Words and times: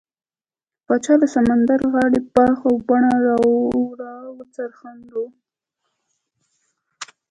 د 0.77 0.79
پاچا 0.85 1.13
له 1.21 1.27
سمندرغاړې 1.35 2.19
باغ 2.33 2.59
و 2.69 2.73
بڼه 2.87 3.11
راوڅرخېدو. 4.01 5.25